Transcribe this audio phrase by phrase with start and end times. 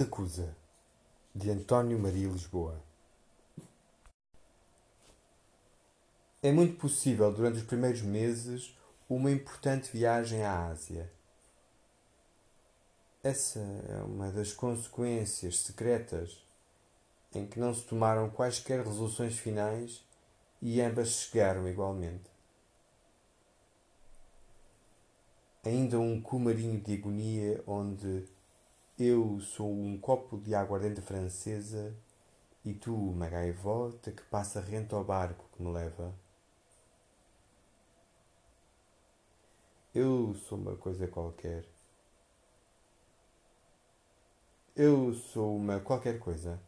[0.00, 0.56] Recusa,
[1.34, 2.82] de António Maria Lisboa.
[6.42, 8.74] É muito possível, durante os primeiros meses,
[9.10, 11.12] uma importante viagem à Ásia.
[13.22, 16.42] Essa é uma das consequências secretas
[17.34, 20.02] em que não se tomaram quaisquer resoluções finais
[20.62, 22.30] e ambas chegaram igualmente.
[25.62, 28.26] Ainda um cumarinho de agonia onde
[29.02, 31.96] eu sou um copo de aguardente francesa
[32.64, 36.14] e tu uma gaivota que passa rente ao barco que me leva.
[39.94, 41.64] Eu sou uma coisa qualquer.
[44.76, 46.60] Eu sou uma qualquer coisa.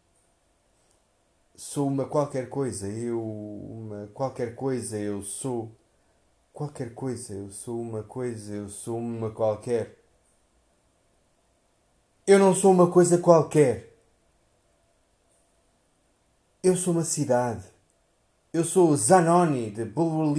[1.55, 2.89] Sou uma qualquer coisa.
[2.89, 4.99] Eu uma qualquer coisa.
[4.99, 5.71] Eu sou
[6.53, 7.35] qualquer coisa.
[7.35, 8.55] Eu sou uma coisa.
[8.55, 10.02] Eu sou uma qualquer.
[12.33, 13.95] Eu não sou uma coisa qualquer.
[16.63, 17.63] Eu sou uma cidade.
[18.55, 20.35] Eu sou Zanoni de Bulwer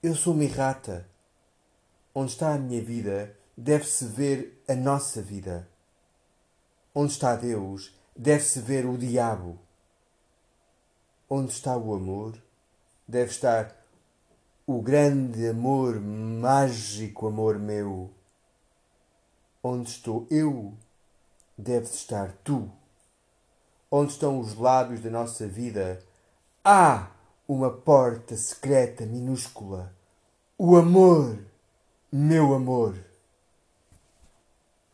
[0.00, 1.08] Eu sou uma errata.
[2.14, 5.68] Onde está a minha vida, deve-se ver a nossa vida.
[6.94, 9.58] Onde está Deus, deve-se ver o diabo.
[11.28, 12.40] Onde está o amor,
[13.08, 13.74] deve estar
[14.64, 18.14] o grande amor, mágico amor meu.
[19.68, 20.74] Onde estou eu,
[21.58, 22.70] deves estar tu.
[23.90, 26.00] Onde estão os lábios da nossa vida,
[26.64, 27.10] há
[27.48, 29.92] uma porta secreta minúscula.
[30.56, 31.36] O amor,
[32.12, 32.96] meu amor.